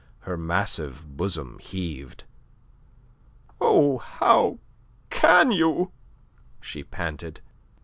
[0.21, 2.23] Her massive bosom heaved.
[3.59, 4.57] "Oh, how
[5.11, 5.91] can you?"
[6.59, 7.39] she panted.